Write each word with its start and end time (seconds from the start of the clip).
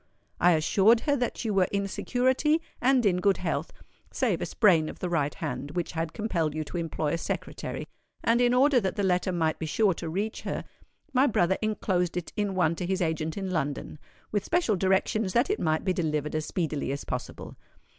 I 0.39 0.53
assured 0.53 1.01
her 1.01 1.15
that 1.17 1.45
you 1.45 1.53
were 1.53 1.67
in 1.71 1.87
security 1.87 2.59
and 2.81 3.05
in 3.05 3.17
good 3.17 3.37
health, 3.37 3.71
save 4.11 4.41
a 4.41 4.47
sprain 4.47 4.89
of 4.89 4.97
the 4.97 5.09
right 5.09 5.35
hand 5.35 5.75
which 5.75 5.91
had 5.91 6.11
compelled 6.11 6.55
you 6.55 6.63
to 6.63 6.77
employ 6.77 7.13
a 7.13 7.19
secretary; 7.19 7.85
and 8.23 8.41
in 8.41 8.51
order 8.51 8.79
that 8.79 8.95
the 8.95 9.03
letter 9.03 9.31
might 9.31 9.59
be 9.59 9.67
sure 9.67 9.93
to 9.93 10.09
reach 10.09 10.41
her, 10.41 10.63
my 11.13 11.27
brother 11.27 11.59
enclosed 11.61 12.17
it 12.17 12.33
in 12.35 12.55
one 12.55 12.73
to 12.77 12.87
his 12.87 12.99
agent 12.99 13.37
in 13.37 13.51
London, 13.51 13.99
with 14.31 14.43
special 14.43 14.75
directions 14.75 15.33
that 15.33 15.51
it 15.51 15.59
might 15.59 15.85
be 15.85 15.93
delivered 15.93 16.33
as 16.33 16.47
speedily 16.47 16.91
as 16.91 17.03
possible. 17.03 17.55